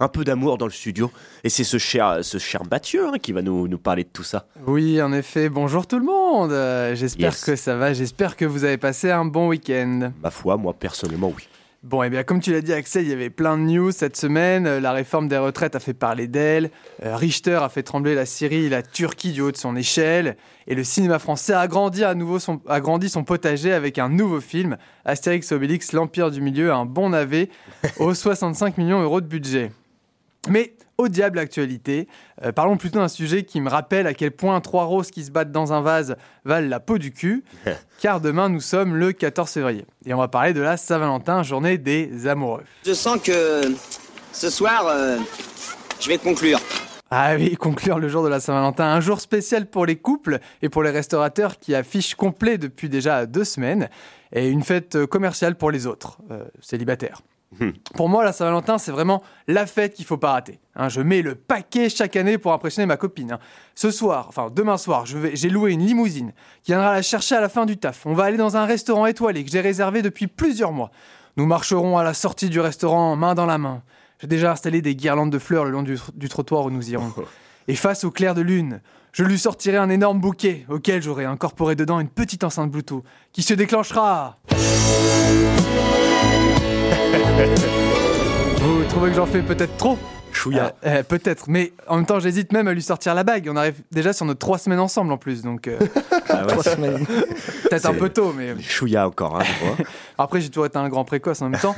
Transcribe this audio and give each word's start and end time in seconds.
un 0.00 0.08
peu 0.08 0.24
d'amour 0.24 0.58
dans 0.58 0.66
le 0.66 0.72
studio. 0.72 1.10
Et 1.44 1.48
c'est 1.48 1.64
ce 1.64 1.78
cher, 1.78 2.18
ce 2.22 2.38
cher 2.38 2.62
Mathieu 2.70 3.06
hein, 3.08 3.18
qui 3.20 3.32
va 3.32 3.42
nous, 3.42 3.68
nous 3.68 3.78
parler 3.78 4.04
de 4.04 4.08
tout 4.12 4.22
ça. 4.24 4.46
Oui, 4.66 5.00
en 5.00 5.12
effet. 5.12 5.48
Bonjour 5.48 5.86
tout 5.86 5.98
le 5.98 6.04
monde. 6.04 6.52
Euh, 6.52 6.94
j'espère 6.94 7.32
Yes. 7.32 7.44
que 7.44 7.56
ça 7.56 7.76
va. 7.76 7.92
J'espère 7.92 8.36
que 8.36 8.44
vous 8.44 8.64
avez 8.64 8.76
passé 8.78 9.10
un 9.10 9.24
bon 9.24 9.48
week-end. 9.48 10.12
Ma 10.22 10.30
foi, 10.30 10.56
moi 10.56 10.74
personnellement, 10.74 11.32
oui. 11.36 11.48
Bon, 11.82 12.02
et 12.02 12.10
bien, 12.10 12.24
comme 12.24 12.40
tu 12.40 12.50
l'as 12.52 12.62
dit, 12.62 12.72
Axel, 12.72 13.04
il 13.04 13.10
y 13.10 13.12
avait 13.12 13.30
plein 13.30 13.56
de 13.56 13.62
news 13.62 13.92
cette 13.92 14.16
semaine. 14.16 14.66
Euh, 14.66 14.80
La 14.80 14.90
réforme 14.90 15.28
des 15.28 15.38
retraites 15.38 15.76
a 15.76 15.78
fait 15.80 15.94
parler 15.94 16.26
d'elle. 16.26 16.70
Euh, 17.04 17.14
Richter 17.14 17.60
a 17.62 17.68
fait 17.68 17.84
trembler 17.84 18.16
la 18.16 18.26
Syrie 18.26 18.64
et 18.64 18.68
la 18.68 18.82
Turquie 18.82 19.30
du 19.30 19.40
haut 19.40 19.52
de 19.52 19.56
son 19.56 19.76
échelle. 19.76 20.36
Et 20.66 20.74
le 20.74 20.82
cinéma 20.82 21.20
français 21.20 21.52
a 21.52 21.68
grandi 21.68 22.02
à 22.02 22.14
nouveau 22.14 22.40
son, 22.40 22.60
a 22.68 22.80
grandi 22.80 23.08
son 23.08 23.22
potager 23.22 23.72
avec 23.72 23.98
un 23.98 24.08
nouveau 24.08 24.40
film, 24.40 24.78
Astérix 25.04 25.52
Obélix, 25.52 25.92
l'Empire 25.92 26.32
du 26.32 26.40
Milieu, 26.40 26.72
un 26.72 26.86
bon 26.86 27.10
navet, 27.10 27.50
aux 28.00 28.14
65 28.14 28.78
millions 28.78 29.00
d'euros 29.00 29.20
de 29.20 29.26
budget. 29.26 29.70
Mais 30.48 30.74
au 30.98 31.08
diable 31.08 31.36
l'actualité, 31.36 32.08
euh, 32.42 32.52
parlons 32.52 32.76
plutôt 32.76 32.98
d'un 32.98 33.08
sujet 33.08 33.42
qui 33.42 33.60
me 33.60 33.68
rappelle 33.68 34.06
à 34.06 34.14
quel 34.14 34.30
point 34.30 34.60
trois 34.60 34.84
roses 34.84 35.10
qui 35.10 35.24
se 35.24 35.30
battent 35.30 35.52
dans 35.52 35.72
un 35.72 35.82
vase 35.82 36.16
valent 36.44 36.68
la 36.68 36.80
peau 36.80 36.98
du 36.98 37.12
cul, 37.12 37.44
car 38.00 38.20
demain 38.20 38.48
nous 38.48 38.60
sommes 38.60 38.96
le 38.96 39.12
14 39.12 39.50
février. 39.50 39.84
Et 40.06 40.14
on 40.14 40.18
va 40.18 40.28
parler 40.28 40.54
de 40.54 40.60
la 40.60 40.76
Saint-Valentin, 40.76 41.42
journée 41.42 41.78
des 41.78 42.26
amoureux. 42.26 42.64
Je 42.86 42.94
sens 42.94 43.20
que 43.20 43.74
ce 44.32 44.50
soir, 44.50 44.86
euh, 44.86 45.18
je 46.00 46.08
vais 46.08 46.18
conclure. 46.18 46.60
Ah 47.10 47.34
oui, 47.36 47.54
conclure 47.54 47.98
le 47.98 48.08
jour 48.08 48.24
de 48.24 48.28
la 48.28 48.40
Saint-Valentin, 48.40 48.84
un 48.84 49.00
jour 49.00 49.20
spécial 49.20 49.66
pour 49.66 49.86
les 49.86 49.96
couples 49.96 50.40
et 50.62 50.68
pour 50.68 50.82
les 50.82 50.90
restaurateurs 50.90 51.58
qui 51.58 51.74
affichent 51.74 52.16
complet 52.16 52.58
depuis 52.58 52.88
déjà 52.88 53.26
deux 53.26 53.44
semaines, 53.44 53.88
et 54.32 54.48
une 54.48 54.64
fête 54.64 55.06
commerciale 55.06 55.56
pour 55.56 55.70
les 55.70 55.86
autres, 55.86 56.18
euh, 56.32 56.44
célibataires. 56.60 57.20
Pour 57.94 58.08
moi, 58.08 58.24
la 58.24 58.32
Saint-Valentin, 58.32 58.76
c'est 58.76 58.90
vraiment 58.90 59.22
la 59.46 59.66
fête 59.66 59.94
qu'il 59.94 60.04
faut 60.04 60.16
pas 60.18 60.32
rater. 60.32 60.58
hein. 60.74 60.88
je 60.88 61.00
mets 61.00 61.22
le 61.22 61.34
paquet 61.34 61.88
chaque 61.88 62.16
année 62.16 62.38
pour 62.38 62.52
impressionner 62.52 62.86
ma 62.86 62.96
copine. 62.96 63.32
hein. 63.32 63.38
Ce 63.74 63.90
soir, 63.90 64.26
enfin 64.28 64.50
demain 64.54 64.76
soir, 64.76 65.04
j'ai 65.06 65.48
loué 65.48 65.72
une 65.72 65.86
limousine 65.86 66.32
qui 66.62 66.72
viendra 66.72 66.92
la 66.92 67.02
chercher 67.02 67.36
à 67.36 67.40
la 67.40 67.48
fin 67.48 67.64
du 67.64 67.76
taf. 67.78 68.04
On 68.04 68.14
va 68.14 68.24
aller 68.24 68.36
dans 68.36 68.56
un 68.56 68.66
restaurant 68.66 69.06
étoilé 69.06 69.44
que 69.44 69.50
j'ai 69.50 69.60
réservé 69.60 70.02
depuis 70.02 70.26
plusieurs 70.26 70.72
mois. 70.72 70.90
Nous 71.36 71.46
marcherons 71.46 71.96
à 71.98 72.02
la 72.04 72.14
sortie 72.14 72.50
du 72.50 72.60
restaurant 72.60 73.14
main 73.16 73.34
dans 73.34 73.46
la 73.46 73.58
main. 73.58 73.82
J'ai 74.20 74.26
déjà 74.26 74.52
installé 74.52 74.82
des 74.82 74.96
guirlandes 74.96 75.30
de 75.30 75.38
fleurs 75.38 75.64
le 75.64 75.70
long 75.70 75.82
du, 75.82 75.98
du 76.14 76.28
trottoir 76.28 76.64
où 76.64 76.70
nous 76.70 76.90
irons. 76.90 77.12
Et 77.68 77.74
face 77.74 78.04
au 78.04 78.10
clair 78.10 78.34
de 78.34 78.40
lune, 78.42 78.80
je 79.12 79.22
lui 79.22 79.38
sortirai 79.38 79.76
un 79.76 79.88
énorme 79.90 80.20
bouquet 80.20 80.66
auquel 80.68 81.02
j'aurai 81.02 81.24
incorporé 81.26 81.74
dedans 81.76 82.00
une 82.00 82.08
petite 82.08 82.42
enceinte 82.44 82.70
Bluetooth 82.70 83.04
qui 83.32 83.42
se 83.42 83.54
déclenchera. 83.54 84.38
Vous 88.60 88.84
trouvez 88.88 89.10
que 89.10 89.16
j'en 89.16 89.26
fais 89.26 89.42
peut-être 89.42 89.76
trop 89.76 89.98
Chouïa. 90.36 90.74
Euh, 90.84 90.98
euh, 90.98 91.02
Peut-être, 91.02 91.44
mais 91.48 91.72
en 91.88 91.96
même 91.96 92.06
temps 92.06 92.20
j'hésite 92.20 92.52
même 92.52 92.68
à 92.68 92.74
lui 92.74 92.82
sortir 92.82 93.14
la 93.14 93.24
bague. 93.24 93.48
On 93.50 93.56
arrive 93.56 93.76
déjà 93.90 94.12
sur 94.12 94.26
nos 94.26 94.34
trois 94.34 94.58
semaines 94.58 94.80
ensemble 94.80 95.12
en 95.12 95.16
plus, 95.16 95.42
donc 95.42 95.66
euh, 95.66 95.78
Ah 96.28 96.46
ouais, 96.46 96.54
peut-être 97.62 97.86
un 97.86 97.94
peu 97.94 98.10
tôt, 98.10 98.34
mais 98.36 98.54
Chouïa 98.60 99.06
encore, 99.06 99.40
hein, 99.40 99.44
tu 99.44 99.64
vois. 99.64 99.76
Après, 100.18 100.40
j'ai 100.40 100.48
toujours 100.48 100.66
été 100.66 100.78
un 100.78 100.88
grand 100.88 101.04
précoce 101.04 101.42
en 101.42 101.48
même 101.48 101.60
temps. 101.60 101.74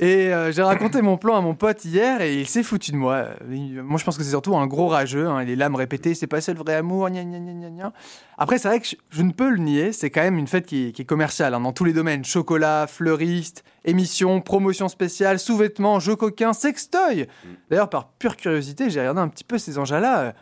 Et 0.00 0.32
euh, 0.32 0.52
j'ai 0.52 0.62
raconté 0.62 1.00
mon 1.02 1.16
plan 1.16 1.36
à 1.36 1.40
mon 1.40 1.54
pote 1.54 1.84
hier 1.84 2.20
et 2.20 2.38
il 2.40 2.46
s'est 2.46 2.62
foutu 2.62 2.92
de 2.92 2.96
moi. 2.96 3.14
Euh, 3.14 3.34
il- 3.50 3.82
moi, 3.82 3.98
je 3.98 4.04
pense 4.04 4.16
que 4.18 4.22
c'est 4.22 4.30
surtout 4.30 4.56
un 4.56 4.66
gros 4.66 4.88
rageux. 4.88 5.26
hein. 5.28 5.42
Il 5.42 5.50
est 5.50 5.56
là 5.56 5.66
à 5.66 5.68
me 5.68 5.76
répéter 5.76 6.14
c'est 6.14 6.26
pas 6.26 6.40
ça 6.40 6.52
le 6.52 6.58
vrai 6.58 6.74
amour. 6.74 7.08
gna 7.08 7.22
gna 7.24 7.38
gna 7.38 7.70
gna. 7.70 7.92
Après, 8.36 8.58
c'est 8.58 8.68
vrai 8.68 8.80
que 8.80 8.86
je, 8.86 8.94
je 9.10 9.22
ne 9.22 9.32
peux 9.32 9.48
le 9.48 9.58
nier. 9.58 9.92
C'est 9.92 10.10
quand 10.10 10.20
même 10.22 10.38
une 10.38 10.46
fête 10.46 10.66
qui, 10.66 10.92
qui 10.92 11.02
est 11.02 11.06
commerciale 11.06 11.54
hein, 11.54 11.60
dans 11.60 11.72
tous 11.72 11.84
les 11.84 11.92
domaines 11.92 12.24
chocolat, 12.24 12.86
fleuriste, 12.86 13.64
émissions, 13.84 14.40
promotions 14.40 14.88
spéciales, 14.88 15.38
sous-vêtements, 15.38 15.98
jeux 16.00 16.16
coquins, 16.16 16.52
sextoy. 16.52 17.26
D'ailleurs, 17.70 17.88
par 17.90 18.08
pure 18.18 18.36
curiosité, 18.36 18.90
j'ai 18.90 19.00
regardé 19.00 19.20
un 19.20 19.28
petit 19.28 19.44
peu 19.44 19.58
ces 19.58 19.78
engins-là. 19.78 20.34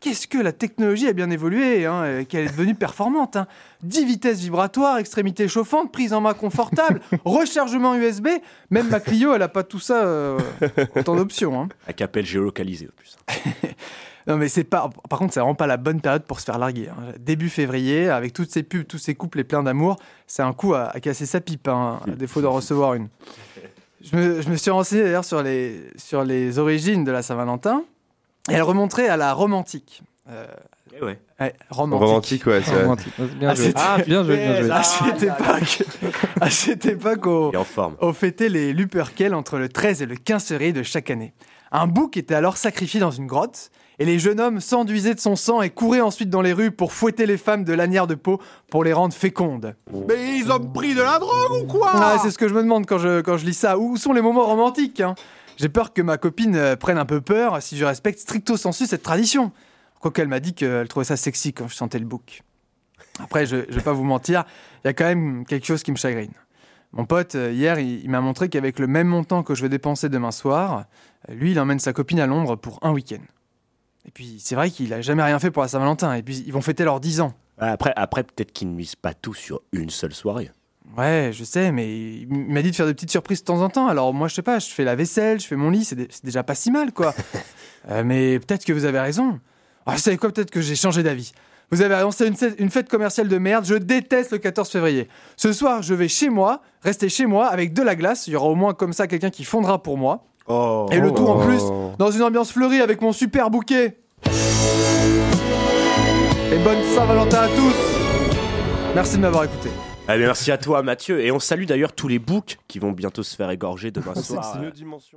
Qu'est-ce 0.00 0.28
que 0.28 0.38
la 0.38 0.52
technologie 0.52 1.08
a 1.08 1.12
bien 1.12 1.30
évolué, 1.30 1.86
hein, 1.86 2.20
et 2.20 2.24
qu'elle 2.26 2.44
est 2.44 2.50
devenue 2.50 2.74
performante. 2.74 3.36
Hein. 3.36 3.46
10 3.82 4.04
vitesses 4.04 4.40
vibratoires, 4.40 4.98
extrémités 4.98 5.48
chauffantes, 5.48 5.90
prise 5.90 6.12
en 6.12 6.20
main 6.20 6.34
confortable, 6.34 7.00
rechargement 7.24 7.94
USB. 7.96 8.28
Même 8.70 8.88
ma 8.88 9.00
Clio, 9.00 9.34
elle 9.34 9.42
a 9.42 9.48
pas 9.48 9.62
tout 9.64 9.80
ça 9.80 10.04
euh, 10.04 10.38
autant 10.94 11.16
d'options. 11.16 11.60
Hein. 11.62 11.68
À 11.86 11.92
capelle 11.92 12.26
géolocalisée 12.26 12.88
en 12.88 12.96
plus. 12.96 13.16
Non, 14.28 14.36
mais 14.38 14.48
c'est 14.48 14.64
pas. 14.64 14.90
Par 15.08 15.20
contre, 15.20 15.32
c'est 15.34 15.38
vraiment 15.38 15.54
pas 15.54 15.68
la 15.68 15.76
bonne 15.76 16.00
période 16.00 16.24
pour 16.24 16.40
se 16.40 16.44
faire 16.46 16.58
larguer. 16.58 16.88
hein. 16.88 17.12
Début 17.20 17.48
février, 17.48 18.08
avec 18.08 18.32
toutes 18.32 18.50
ces 18.50 18.64
pubs, 18.64 18.84
tous 18.84 18.98
ces 18.98 19.14
couples 19.14 19.38
et 19.38 19.44
plein 19.44 19.62
d'amour, 19.62 19.98
c'est 20.26 20.42
un 20.42 20.52
coup 20.52 20.74
à, 20.74 20.86
à 20.88 20.98
casser 20.98 21.26
sa 21.26 21.40
pipe, 21.40 21.68
hein, 21.68 22.00
à 22.04 22.10
défaut 22.10 22.40
d'en 22.40 22.50
recevoir 22.50 22.94
une. 22.94 23.06
Je 24.02 24.16
me, 24.16 24.42
je 24.42 24.48
me 24.50 24.56
suis 24.56 24.72
renseigné 24.72 25.04
d'ailleurs 25.04 25.24
sur 25.24 25.44
les, 25.44 25.80
sur 25.96 26.24
les 26.24 26.58
origines 26.58 27.04
de 27.04 27.12
la 27.12 27.22
Saint-Valentin, 27.22 27.84
et 28.50 28.54
elle 28.54 28.62
remonterait 28.62 29.08
à 29.08 29.16
la 29.16 29.32
romantique. 29.32 30.02
Euh, 30.28 30.46
Eh 30.98 31.04
ouais. 31.04 31.18
ouais, 31.40 31.54
romantique. 31.70 32.06
Romantique, 32.06 32.46
ouais. 32.46 32.62
c'est- 32.64 32.80
Romantique. 32.82 33.12
Bien 33.38 33.50
Ah, 33.50 33.54
joué. 33.54 33.64
c'était- 33.66 33.80
Ah, 33.84 33.98
bien 34.04 34.24
joué, 34.24 34.36
bien 34.36 34.60
joué. 34.62 34.70
À 34.70 34.82
cette 34.82 35.22
époque, 35.22 35.82
à 36.40 36.50
cette 36.50 36.86
époque, 36.86 37.54
forme. 37.64 37.96
on 38.00 38.12
fêtait 38.12 38.48
les 38.48 38.72
Lupercales 38.72 39.34
entre 39.34 39.58
le 39.58 39.68
13 39.68 40.02
et 40.02 40.06
le 40.06 40.16
15 40.16 40.44
février 40.46 40.72
de 40.72 40.82
chaque 40.82 41.10
année. 41.10 41.34
Un 41.72 41.86
bouc 41.86 42.16
était 42.16 42.34
alors 42.34 42.56
sacrifié 42.56 42.98
dans 43.00 43.10
une 43.10 43.26
grotte, 43.26 43.70
et 43.98 44.04
les 44.04 44.18
jeunes 44.18 44.40
hommes 44.40 44.60
s'enduisaient 44.60 45.14
de 45.14 45.20
son 45.20 45.36
sang 45.36 45.62
et 45.62 45.70
couraient 45.70 46.00
ensuite 46.00 46.30
dans 46.30 46.42
les 46.42 46.52
rues 46.52 46.70
pour 46.70 46.92
fouetter 46.92 47.26
les 47.26 47.36
femmes 47.38 47.64
de 47.64 47.72
lanières 47.72 48.06
de 48.06 48.14
peau 48.14 48.40
pour 48.70 48.84
les 48.84 48.92
rendre 48.92 49.14
fécondes. 49.14 49.74
Mais 50.08 50.38
ils 50.38 50.50
ont 50.52 50.60
pris 50.60 50.94
de 50.94 51.02
la 51.02 51.18
drogue 51.18 51.62
ou 51.62 51.66
quoi? 51.66 51.90
Ah, 51.94 52.16
c'est 52.22 52.30
ce 52.30 52.38
que 52.38 52.46
je 52.48 52.54
me 52.54 52.62
demande 52.62 52.86
quand 52.86 52.98
je, 52.98 53.20
quand 53.22 53.36
je 53.36 53.44
lis 53.46 53.54
ça. 53.54 53.78
Où 53.78 53.96
sont 53.96 54.12
les 54.12 54.22
moments 54.22 54.46
romantiques 54.46 55.00
hein? 55.00 55.14
J'ai 55.56 55.68
peur 55.68 55.92
que 55.92 56.02
ma 56.02 56.18
copine 56.18 56.54
euh, 56.56 56.76
prenne 56.76 56.98
un 56.98 57.06
peu 57.06 57.20
peur 57.20 57.62
si 57.62 57.76
je 57.76 57.84
respecte 57.84 58.18
stricto 58.18 58.56
sensu 58.56 58.86
cette 58.86 59.02
tradition. 59.02 59.52
Quoique 60.00 60.20
elle 60.20 60.28
m'a 60.28 60.40
dit 60.40 60.54
qu'elle 60.54 60.86
trouvait 60.88 61.04
ça 61.04 61.16
sexy 61.16 61.52
quand 61.52 61.68
je 61.68 61.74
sentais 61.74 61.98
le 61.98 62.04
bouc. 62.04 62.42
Après, 63.18 63.46
je, 63.46 63.64
je 63.68 63.74
vais 63.74 63.82
pas 63.82 63.94
vous 63.94 64.04
mentir, 64.04 64.44
il 64.84 64.88
y 64.88 64.90
a 64.90 64.92
quand 64.92 65.06
même 65.06 65.46
quelque 65.46 65.66
chose 65.66 65.82
qui 65.82 65.90
me 65.90 65.96
chagrine. 65.96 66.32
Mon 66.92 67.06
pote, 67.06 67.34
euh, 67.34 67.52
hier, 67.52 67.78
il, 67.78 68.04
il 68.04 68.10
m'a 68.10 68.20
montré 68.20 68.48
qu'avec 68.48 68.78
le 68.78 68.86
même 68.86 69.08
montant 69.08 69.42
que 69.42 69.54
je 69.54 69.62
vais 69.62 69.68
dépenser 69.68 70.08
demain 70.08 70.30
soir, 70.30 70.84
euh, 71.28 71.34
lui, 71.34 71.52
il 71.52 71.60
emmène 71.60 71.78
sa 71.78 71.92
copine 71.92 72.20
à 72.20 72.26
Londres 72.26 72.56
pour 72.56 72.78
un 72.82 72.92
week-end. 72.92 73.22
Et 74.06 74.10
puis, 74.10 74.38
c'est 74.38 74.54
vrai 74.54 74.70
qu'il 74.70 74.92
a 74.92 75.00
jamais 75.00 75.22
rien 75.22 75.38
fait 75.38 75.50
pour 75.50 75.62
la 75.62 75.68
Saint-Valentin. 75.68 76.14
Et 76.14 76.22
puis, 76.22 76.44
ils 76.46 76.52
vont 76.52 76.60
fêter 76.60 76.84
leurs 76.84 77.00
10 77.00 77.22
ans. 77.22 77.34
Après, 77.58 77.92
après 77.96 78.22
peut-être 78.22 78.52
qu'ils 78.52 78.70
ne 78.70 78.74
misent 78.74 78.96
pas 78.96 79.14
tout 79.14 79.34
sur 79.34 79.62
une 79.72 79.90
seule 79.90 80.12
soirée. 80.12 80.50
Ouais, 80.96 81.30
je 81.32 81.44
sais, 81.44 81.72
mais 81.72 81.86
il 81.88 82.26
m'a 82.30 82.62
dit 82.62 82.70
de 82.70 82.76
faire 82.76 82.86
des 82.86 82.94
petites 82.94 83.10
surprises 83.10 83.40
de 83.40 83.44
temps 83.44 83.60
en 83.62 83.68
temps. 83.68 83.86
Alors 83.86 84.14
moi, 84.14 84.28
je 84.28 84.34
sais 84.34 84.42
pas, 84.42 84.58
je 84.58 84.66
fais 84.68 84.84
la 84.84 84.94
vaisselle, 84.96 85.40
je 85.40 85.46
fais 85.46 85.56
mon 85.56 85.68
lit, 85.70 85.84
c'est 85.84 85.94
dé- 85.96 86.08
c'est 86.10 86.24
déjà 86.24 86.42
pas 86.42 86.54
si 86.54 86.70
mal, 86.70 86.92
quoi. 86.92 87.14
Euh, 87.88 88.02
mais 88.04 88.40
peut-être 88.40 88.64
que 88.64 88.72
vous 88.72 88.84
avez 88.84 88.98
raison. 88.98 89.38
Ah, 89.86 89.92
vous 89.92 89.98
savez 90.00 90.16
quoi, 90.16 90.32
peut-être 90.32 90.50
que 90.50 90.60
j'ai 90.60 90.74
changé 90.74 91.04
d'avis. 91.04 91.30
Vous 91.70 91.82
avez 91.82 91.94
c'est 92.10 92.26
une, 92.26 92.34
fête- 92.34 92.56
une 92.58 92.68
fête 92.68 92.88
commerciale 92.88 93.28
de 93.28 93.38
merde. 93.38 93.64
Je 93.64 93.76
déteste 93.76 94.32
le 94.32 94.38
14 94.38 94.68
février. 94.68 95.06
Ce 95.36 95.52
soir, 95.52 95.82
je 95.82 95.94
vais 95.94 96.08
chez 96.08 96.28
moi, 96.28 96.62
rester 96.82 97.08
chez 97.08 97.26
moi 97.26 97.46
avec 97.46 97.72
de 97.74 97.82
la 97.82 97.94
glace. 97.94 98.26
Il 98.26 98.32
y 98.32 98.36
aura 98.36 98.48
au 98.48 98.56
moins 98.56 98.74
comme 98.74 98.92
ça 98.92 99.06
quelqu'un 99.06 99.30
qui 99.30 99.44
fondra 99.44 99.80
pour 99.84 99.96
moi. 99.98 100.26
Oh. 100.48 100.86
Et 100.90 100.98
le 100.98 101.12
tout 101.12 101.26
en 101.28 101.40
Oh. 101.40 101.44
plus 101.46 101.62
dans 101.98 102.10
une 102.10 102.22
ambiance 102.24 102.50
fleurie 102.50 102.80
avec 102.80 103.00
mon 103.00 103.12
super 103.12 103.50
bouquet. 103.50 103.98
Et 106.52 106.58
bonne 106.58 106.82
Saint-Valentin 106.92 107.42
à 107.42 107.48
tous. 107.48 107.76
Merci 108.96 109.16
de 109.16 109.22
m'avoir 109.22 109.44
écouté. 109.44 109.68
Allez, 110.08 110.24
merci 110.24 110.52
à 110.52 110.58
toi, 110.58 110.82
Mathieu. 110.82 111.20
Et 111.20 111.32
on 111.32 111.40
salue 111.40 111.64
d'ailleurs 111.64 111.92
tous 111.92 112.06
les 112.06 112.20
boucs 112.20 112.58
qui 112.68 112.78
vont 112.78 112.92
bientôt 112.92 113.24
se 113.24 113.34
faire 113.34 113.50
égorger 113.50 113.90
demain 113.90 114.14
soir. 114.14 114.52
c'est 114.52 114.58
une 114.60 114.66
autre 114.66 114.76
dimension. 114.76 115.14